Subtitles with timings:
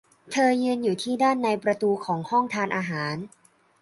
[0.31, 3.15] เธอยืนอยู่ที่ด้านในประตูของห้องทานอาหาร